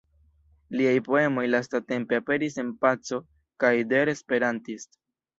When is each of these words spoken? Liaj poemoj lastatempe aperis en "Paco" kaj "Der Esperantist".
Liaj 0.79 0.93
poemoj 1.07 1.43
lastatempe 1.55 2.17
aperis 2.21 2.57
en 2.63 2.71
"Paco" 2.85 3.19
kaj 3.65 3.71
"Der 3.91 4.11
Esperantist". 4.15 4.99